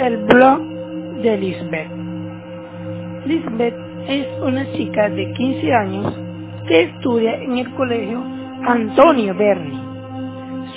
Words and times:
El 0.00 0.16
blog 0.16 0.60
de 1.22 1.36
Lisbeth. 1.36 1.90
Lisbeth 3.26 3.74
es 4.08 4.26
una 4.40 4.64
chica 4.72 5.10
de 5.10 5.30
15 5.30 5.74
años 5.74 6.18
que 6.66 6.84
estudia 6.84 7.34
en 7.34 7.58
el 7.58 7.70
colegio 7.74 8.24
Antonio 8.66 9.34
Berni. 9.34 9.78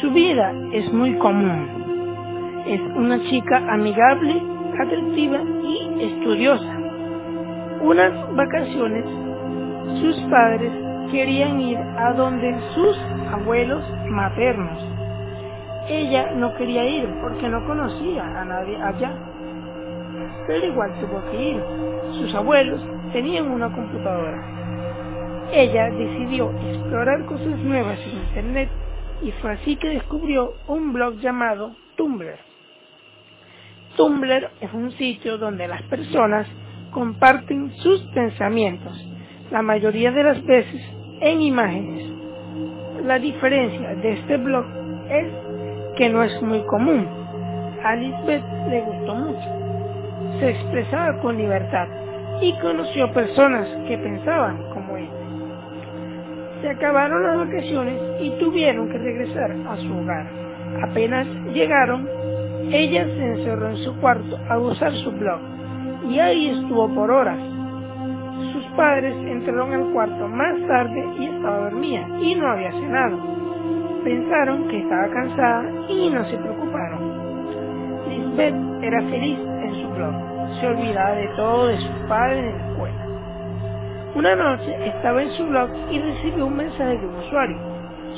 Su 0.02 0.12
vida 0.12 0.54
es 0.74 0.92
muy 0.92 1.14
común. 1.20 2.64
Es 2.68 2.82
una 2.98 3.18
chica 3.30 3.64
amigable, 3.72 4.42
atractiva 4.78 5.40
y 5.64 6.04
estudiosa. 6.04 6.78
Unas 7.82 8.36
vacaciones, 8.36 9.06
sus 10.02 10.18
padres 10.30 10.74
querían 11.14 11.62
ir 11.62 11.78
a 11.78 12.12
donde 12.12 12.54
sus 12.76 12.98
abuelos 13.32 13.86
maternos. 14.10 14.93
Ella 15.88 16.32
no 16.36 16.56
quería 16.56 16.86
ir 16.86 17.10
porque 17.22 17.50
no 17.50 17.66
conocía 17.66 18.24
a 18.24 18.46
nadie 18.46 18.78
allá. 18.82 19.12
Pero 20.48 20.66
igual 20.66 20.94
tuvo 21.00 21.32
que 21.32 21.50
ir. 21.50 21.64
Sus 22.14 22.34
abuelos 22.36 22.82
tenían 23.12 23.52
una 23.52 23.72
computadora. 23.72 24.54
Ella 25.52 25.90
decidió 25.90 26.52
explorar 26.52 27.26
cosas 27.26 27.60
nuevas 27.60 28.00
en 28.00 28.18
Internet 28.20 28.70
y 29.22 29.32
fue 29.34 29.52
así 29.52 29.76
que 29.76 29.90
descubrió 29.90 30.54
un 30.68 30.94
blog 30.94 31.20
llamado 31.20 31.76
Tumblr. 31.96 32.38
Tumblr 33.96 34.50
es 34.62 34.74
un 34.74 34.92
sitio 34.94 35.38
donde 35.38 35.68
las 35.68 35.82
personas 35.84 36.48
comparten 36.92 37.72
sus 37.78 38.02
pensamientos, 38.14 38.94
la 39.52 39.62
mayoría 39.62 40.12
de 40.12 40.24
las 40.24 40.44
veces 40.46 40.82
en 41.22 41.42
imágenes. 41.42 42.12
La 43.06 43.20
diferencia 43.20 43.96
de 43.96 44.14
este 44.14 44.38
blog 44.38 44.66
es 45.10 45.53
que 45.96 46.10
no 46.10 46.24
es 46.24 46.42
muy 46.42 46.62
común. 46.66 47.08
A 47.84 47.96
Lisbeth 47.96 48.44
le 48.70 48.82
gustó 48.82 49.16
mucho. 49.16 50.40
Se 50.40 50.50
expresaba 50.50 51.20
con 51.20 51.38
libertad 51.38 51.88
y 52.42 52.54
conoció 52.60 53.12
personas 53.14 53.68
que 53.88 53.98
pensaban 53.98 54.58
como 54.74 54.98
ella. 54.98 55.12
Se 56.62 56.70
acabaron 56.70 57.24
las 57.24 57.38
vacaciones 57.38 58.02
y 58.22 58.32
tuvieron 58.40 58.90
que 58.90 58.98
regresar 58.98 59.52
a 59.52 59.78
su 59.78 59.94
hogar. 59.94 60.28
Apenas 60.82 61.28
llegaron, 61.54 62.08
ella 62.72 63.06
se 63.06 63.26
encerró 63.26 63.70
en 63.70 63.78
su 63.78 63.96
cuarto 64.00 64.40
a 64.50 64.58
usar 64.58 64.94
su 64.94 65.12
blog 65.12 65.40
y 66.10 66.20
ahí 66.20 66.50
estuvo 66.50 66.88
por 66.94 67.12
horas. 67.12 67.40
Sus 68.52 68.66
padres 68.76 69.16
entraron 69.28 69.74
al 69.74 69.94
cuarto 69.94 70.28
más 70.28 70.56
tarde 70.68 71.06
y 71.20 71.26
estaba 71.26 71.70
dormida 71.70 72.08
y 72.22 72.36
no 72.36 72.48
había 72.48 72.72
cenado. 72.72 73.43
Pensaron 74.04 74.68
que 74.68 74.80
estaba 74.80 75.08
cansada 75.10 75.64
y 75.88 76.10
no 76.10 76.26
se 76.26 76.38
preocuparon. 76.38 78.04
Lisbeth 78.10 78.56
era 78.84 79.02
feliz 79.04 79.40
en 79.40 79.76
su 79.76 79.90
blog. 79.90 80.14
Se 80.60 80.68
olvidaba 80.68 81.12
de 81.16 81.28
todo 81.36 81.68
de 81.68 81.78
sus 81.78 82.08
padres 82.10 82.44
en 82.44 82.58
la 82.58 82.68
escuela. 82.70 83.08
Una 84.16 84.36
noche 84.36 84.88
estaba 84.88 85.24
en 85.24 85.32
su 85.32 85.46
blog 85.46 85.70
y 85.90 86.00
recibió 86.00 86.46
un 86.46 86.58
mensaje 86.58 86.98
de 86.98 87.08
un 87.08 87.16
usuario. 87.16 87.58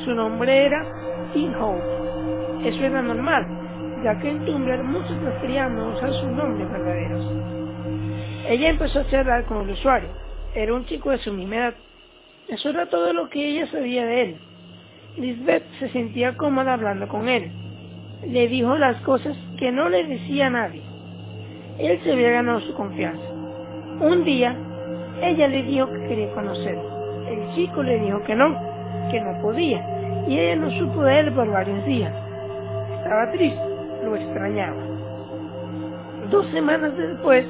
Su 0.04 0.16
nombre 0.16 0.66
era 0.66 0.86
Tim 1.34 1.54
Hope. 1.54 2.68
Eso 2.68 2.84
era 2.84 3.02
normal, 3.04 3.46
ya 4.04 4.18
que 4.20 4.30
en 4.30 4.44
Tumblr 4.44 4.84
muchos 4.84 5.18
preferían 5.20 5.76
no 5.76 5.90
usar 5.94 6.12
sus 6.14 6.32
nombres 6.32 6.70
verdaderos. 6.72 7.32
Ella 8.48 8.70
empezó 8.70 9.02
a 9.02 9.08
charlar 9.08 9.46
con 9.46 9.62
el 9.62 9.70
usuario. 9.70 10.10
Era 10.56 10.74
un 10.74 10.86
chico 10.86 11.12
de 11.12 11.20
su 11.20 11.32
misma 11.32 11.56
edad. 11.58 11.74
Eso 12.48 12.70
era 12.70 12.88
todo 12.88 13.14
lo 13.14 13.30
que 13.30 13.48
ella 13.48 13.68
sabía 13.68 14.06
de 14.06 14.22
él. 14.22 14.38
Lisbeth 15.18 15.64
se 15.80 15.88
sentía 15.90 16.36
cómoda 16.36 16.74
hablando 16.74 17.08
con 17.08 17.30
él. 17.30 17.50
Le 18.28 18.50
dijo 18.50 18.78
las 18.78 19.00
cosas 19.02 19.38
que 19.58 19.72
no 19.72 19.88
le 19.88 20.04
decía 20.04 20.48
a 20.48 20.50
nadie. 20.50 20.82
Él 21.80 22.00
se 22.04 22.12
había 22.12 22.32
ganado 22.32 22.60
su 22.62 22.74
confianza. 22.74 23.24
Un 24.02 24.26
día, 24.26 24.58
ella 25.22 25.48
le 25.48 25.64
dijo 25.64 25.90
que 25.90 26.08
quería 26.08 26.34
conocerlo. 26.34 27.28
El 27.30 27.56
chico 27.56 27.82
le 27.82 28.00
dijo 28.00 28.24
que 28.24 28.36
no, 28.36 28.60
que 29.10 29.22
no 29.22 29.42
podía, 29.42 29.86
y 30.28 30.38
ella 30.38 30.58
no 30.58 30.72
supo 30.72 31.04
de 31.04 31.20
él 31.20 31.32
por 31.32 31.50
varios 31.50 31.86
días. 31.86 32.14
Estaba 32.98 33.32
triste, 33.32 33.62
lo 34.04 34.18
extrañaba. 34.18 34.84
Dos 36.30 36.46
semanas 36.48 36.92
después, 36.98 37.46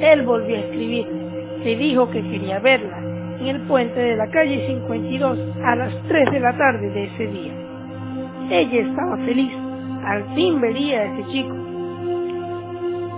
él 0.00 0.22
volvió 0.22 0.56
a 0.56 0.60
escribirle. 0.60 1.64
Le 1.64 1.76
dijo 1.76 2.10
que 2.10 2.22
quería 2.22 2.60
verla 2.60 3.13
en 3.50 3.56
el 3.56 3.62
puente 3.62 4.00
de 4.00 4.16
la 4.16 4.28
calle 4.28 4.66
52 4.66 5.38
a 5.64 5.76
las 5.76 5.94
3 6.08 6.30
de 6.30 6.40
la 6.40 6.56
tarde 6.56 6.90
de 6.90 7.04
ese 7.04 7.26
día. 7.26 7.52
Ella 8.50 8.80
estaba 8.82 9.16
feliz. 9.18 9.52
Al 10.04 10.34
fin 10.34 10.60
vería 10.60 11.00
a 11.00 11.04
ese 11.04 11.30
chico. 11.30 11.54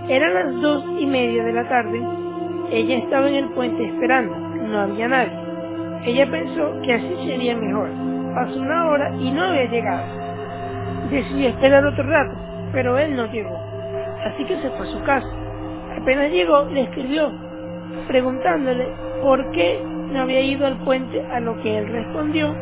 Eran 0.08 0.34
las 0.34 0.62
dos 0.62 0.84
y 0.98 1.06
media 1.06 1.44
de 1.44 1.52
la 1.52 1.68
tarde. 1.68 2.00
Ella 2.70 2.98
estaba 2.98 3.28
en 3.28 3.34
el 3.36 3.48
puente 3.50 3.84
esperando. 3.84 4.36
No 4.36 4.80
había 4.80 5.08
nadie. 5.08 5.32
Ella 6.04 6.30
pensó 6.30 6.80
que 6.82 6.94
así 6.94 7.16
sería 7.26 7.56
mejor. 7.56 7.88
Pasó 8.34 8.58
una 8.60 8.88
hora 8.88 9.14
y 9.20 9.30
no 9.30 9.44
había 9.44 9.64
llegado. 9.64 10.04
Decidió 11.10 11.48
esperar 11.48 11.84
otro 11.84 12.04
rato, 12.04 12.36
pero 12.72 12.98
él 12.98 13.16
no 13.16 13.26
llegó. 13.26 13.56
Así 14.24 14.44
que 14.44 14.56
se 14.60 14.70
fue 14.70 14.88
a 14.88 14.90
su 14.90 15.02
casa. 15.04 15.28
Apenas 16.00 16.30
llegó, 16.30 16.64
le 16.66 16.82
escribió, 16.82 17.32
preguntándole 18.06 18.86
por 19.22 19.50
qué 19.52 19.80
no 20.16 20.22
había 20.22 20.40
ido 20.40 20.66
al 20.66 20.78
puente, 20.78 21.20
a 21.20 21.40
lo 21.40 21.60
que 21.62 21.76
él 21.76 21.88
respondió, 21.88 22.56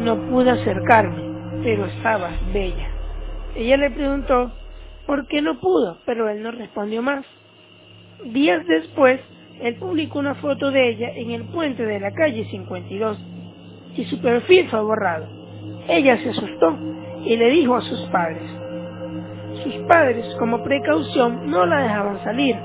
no 0.00 0.16
pude 0.28 0.50
acercarme, 0.50 1.22
pero 1.62 1.86
estaba 1.86 2.28
bella. 2.52 2.88
Ella 3.56 3.78
le 3.78 3.90
preguntó 3.90 4.52
por 5.06 5.26
qué 5.28 5.40
no 5.40 5.58
pudo, 5.60 5.96
pero 6.04 6.28
él 6.28 6.42
no 6.42 6.50
respondió 6.50 7.02
más. 7.02 7.24
Días 8.26 8.66
después, 8.66 9.20
él 9.62 9.76
publicó 9.76 10.18
una 10.18 10.34
foto 10.36 10.70
de 10.70 10.90
ella 10.90 11.10
en 11.14 11.30
el 11.30 11.44
puente 11.44 11.86
de 11.86 11.98
la 11.98 12.12
calle 12.12 12.44
52 12.50 13.18
y 13.96 14.04
su 14.04 14.20
perfil 14.20 14.68
fue 14.68 14.82
borrado. 14.82 15.26
Ella 15.88 16.18
se 16.18 16.30
asustó 16.30 16.76
y 17.24 17.34
le 17.34 17.48
dijo 17.48 17.76
a 17.76 17.80
sus 17.80 18.00
padres. 18.10 18.42
Sus 19.64 19.74
padres, 19.86 20.26
como 20.38 20.62
precaución, 20.62 21.50
no 21.50 21.64
la 21.64 21.82
dejaban 21.82 22.22
salir, 22.24 22.56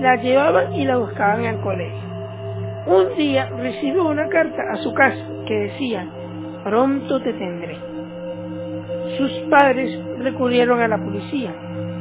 la 0.00 0.16
llevaban 0.16 0.74
y 0.74 0.84
la 0.84 0.96
buscaban 0.96 1.44
al 1.44 1.60
colegio. 1.60 2.09
Un 2.86 3.16
día 3.16 3.50
recibió 3.58 4.08
una 4.08 4.28
carta 4.28 4.62
a 4.72 4.76
su 4.76 4.94
casa 4.94 5.22
que 5.46 5.54
decía, 5.54 6.06
pronto 6.64 7.20
te 7.20 7.32
tendré. 7.34 7.78
Sus 9.18 9.30
padres 9.50 9.98
recurrieron 10.18 10.80
a 10.80 10.88
la 10.88 10.96
policía. 10.96 11.52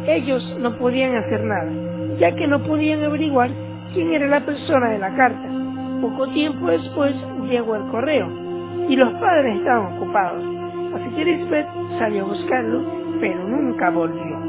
Ellos 0.07 0.57
no 0.59 0.77
podían 0.77 1.15
hacer 1.15 1.43
nada, 1.43 1.69
ya 2.17 2.33
que 2.33 2.47
no 2.47 2.63
podían 2.63 3.03
averiguar 3.03 3.49
quién 3.93 4.13
era 4.13 4.27
la 4.27 4.39
persona 4.45 4.89
de 4.91 4.99
la 4.99 5.13
carta. 5.15 5.49
Poco 6.01 6.29
tiempo 6.29 6.67
después 6.67 7.13
llegó 7.49 7.75
el 7.75 7.87
correo 7.91 8.29
y 8.87 8.95
los 8.95 9.11
padres 9.15 9.57
estaban 9.57 9.97
ocupados. 9.97 10.43
Así 10.95 11.15
que 11.15 11.25
Lisbeth 11.25 11.67
salió 11.99 12.23
a 12.23 12.27
buscarlo, 12.29 12.83
pero 13.19 13.43
nunca 13.47 13.89
volvió. 13.89 14.39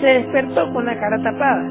Se 0.00 0.06
despertó 0.06 0.70
con 0.74 0.84
la 0.84 1.00
cara 1.00 1.22
tapada, 1.22 1.62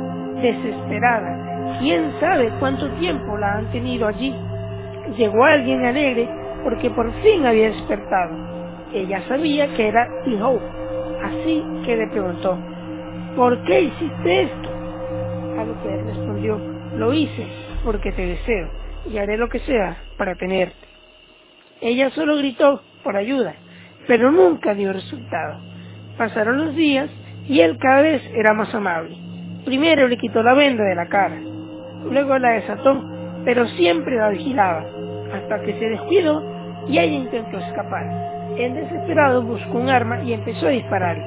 desesperada. 0.41 1.44
¿Quién 1.79 2.13
sabe 2.19 2.51
cuánto 2.59 2.87
tiempo 2.93 3.37
la 3.37 3.57
han 3.57 3.71
tenido 3.71 4.07
allí? 4.07 4.33
Llegó 5.17 5.43
alguien 5.43 5.85
alegre 5.85 6.29
porque 6.63 6.89
por 6.89 7.11
fin 7.21 7.45
había 7.45 7.69
despertado. 7.69 8.35
Ella 8.93 9.21
sabía 9.27 9.73
que 9.75 9.87
era 9.87 10.07
T-Hope, 10.23 10.65
así 11.23 11.63
que 11.85 11.97
le 11.97 12.07
preguntó, 12.07 12.57
¿por 13.35 13.61
qué 13.65 13.81
hiciste 13.81 14.41
esto? 14.43 14.69
A 15.59 15.63
lo 15.63 15.81
que 15.81 15.93
él 15.93 16.05
respondió, 16.05 16.57
lo 16.95 17.13
hice 17.13 17.45
porque 17.83 18.11
te 18.11 18.25
deseo 18.25 18.69
y 19.11 19.17
haré 19.17 19.37
lo 19.37 19.49
que 19.49 19.59
sea 19.59 19.97
para 20.17 20.35
tenerte. 20.35 20.75
Ella 21.81 22.09
solo 22.11 22.37
gritó 22.37 22.81
por 23.03 23.17
ayuda, 23.17 23.53
pero 24.07 24.31
nunca 24.31 24.73
dio 24.73 24.93
resultado. 24.93 25.59
Pasaron 26.17 26.65
los 26.65 26.75
días 26.75 27.09
y 27.47 27.59
él 27.59 27.77
cada 27.77 28.01
vez 28.01 28.23
era 28.33 28.53
más 28.53 28.73
amable. 28.73 29.17
Primero 29.65 30.07
le 30.07 30.17
quitó 30.17 30.41
la 30.41 30.53
venda 30.53 30.83
de 30.83 30.95
la 30.95 31.07
cara, 31.07 31.37
luego 32.09 32.37
la 32.37 32.51
desató, 32.51 33.03
pero 33.43 33.67
siempre 33.69 34.15
la 34.15 34.29
vigilaba, 34.29 34.85
hasta 35.33 35.61
que 35.61 35.73
se 35.73 35.89
descuidó 35.89 36.43
y 36.87 36.99
ella 36.99 37.17
intentó 37.17 37.57
escapar. 37.57 38.05
El 38.57 38.73
desesperado 38.73 39.41
buscó 39.41 39.77
un 39.77 39.89
arma 39.89 40.23
y 40.23 40.33
empezó 40.33 40.67
a 40.67 40.71
dispararle, 40.71 41.25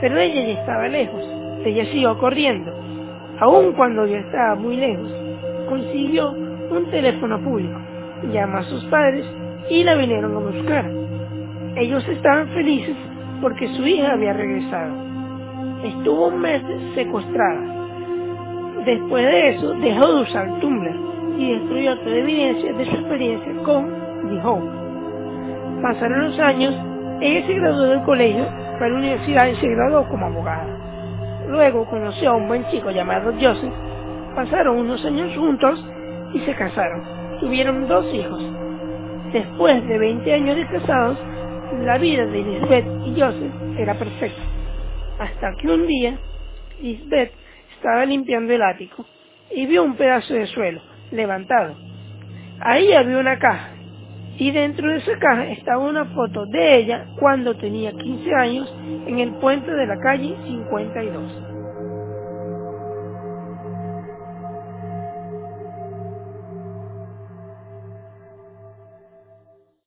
pero 0.00 0.18
ella 0.18 0.42
ya 0.42 0.60
estaba 0.60 0.88
lejos. 0.88 1.22
Ella 1.64 1.84
siguió 1.86 2.18
corriendo. 2.18 2.72
Aun 3.40 3.72
cuando 3.72 4.06
ya 4.06 4.18
estaba 4.18 4.54
muy 4.54 4.76
lejos, 4.76 5.10
consiguió 5.68 6.30
un 6.30 6.90
teléfono 6.90 7.40
público, 7.40 7.78
llamó 8.32 8.58
a 8.58 8.62
sus 8.64 8.84
padres 8.86 9.26
y 9.68 9.82
la 9.82 9.94
vinieron 9.94 10.36
a 10.36 10.40
buscar. 10.40 10.90
Ellos 11.76 12.06
estaban 12.08 12.48
felices 12.50 12.96
porque 13.40 13.68
su 13.74 13.86
hija 13.86 14.12
había 14.12 14.32
regresado. 14.32 14.94
Estuvo 15.84 16.28
un 16.28 16.40
mes 16.40 16.62
secuestrada. 16.94 17.83
Después 18.84 19.24
de 19.24 19.48
eso, 19.50 19.74
dejó 19.74 20.14
de 20.14 20.22
usar 20.22 20.60
Tumblr 20.60 20.94
y 21.38 21.52
destruyó 21.52 21.98
toda 21.98 22.16
evidencia 22.16 22.72
de 22.72 22.84
su 22.84 22.96
experiencia 22.96 23.52
con 23.64 23.88
The. 24.28 25.82
Pasaron 25.82 26.30
los 26.30 26.38
años, 26.38 26.74
ella 27.20 27.46
se 27.46 27.54
graduó 27.54 27.82
del 27.86 28.02
colegio 28.02 28.46
fue 28.78 28.90
la 28.90 28.96
universidad 28.96 29.46
y 29.46 29.56
se 29.56 29.68
graduó 29.68 30.08
como 30.08 30.26
abogada. 30.26 30.66
Luego 31.48 31.84
conoció 31.86 32.30
a 32.30 32.36
un 32.36 32.48
buen 32.48 32.66
chico 32.70 32.90
llamado 32.90 33.32
Joseph, 33.40 33.72
pasaron 34.34 34.78
unos 34.78 35.04
años 35.04 35.36
juntos 35.36 35.84
y 36.32 36.40
se 36.40 36.54
casaron. 36.54 37.02
Tuvieron 37.40 37.86
dos 37.86 38.06
hijos. 38.12 38.42
Después 39.32 39.86
de 39.86 39.98
20 39.98 40.32
años 40.32 40.56
de 40.56 40.66
casados, 40.66 41.18
la 41.84 41.98
vida 41.98 42.26
de 42.26 42.42
Lisbeth 42.42 42.86
y 43.06 43.20
Joseph 43.20 43.52
era 43.78 43.94
perfecta. 43.94 44.42
Hasta 45.18 45.54
que 45.56 45.68
un 45.68 45.86
día, 45.86 46.18
Lisbeth 46.80 47.32
estaba 47.84 48.06
limpiando 48.06 48.50
el 48.54 48.62
ático 48.62 49.04
y 49.54 49.66
vio 49.66 49.84
un 49.84 49.94
pedazo 49.94 50.32
de 50.32 50.46
suelo 50.46 50.80
levantado. 51.10 51.76
Ahí 52.60 52.94
había 52.94 53.18
una 53.18 53.38
caja 53.38 53.72
y 54.38 54.50
dentro 54.52 54.90
de 54.90 54.96
esa 54.96 55.18
caja 55.18 55.48
estaba 55.48 55.84
una 55.84 56.06
foto 56.06 56.46
de 56.46 56.78
ella 56.78 57.04
cuando 57.20 57.54
tenía 57.58 57.92
15 57.92 58.34
años 58.36 58.74
en 59.06 59.18
el 59.18 59.34
puente 59.34 59.70
de 59.70 59.86
la 59.86 59.98
calle 59.98 60.34
52. 60.46 61.53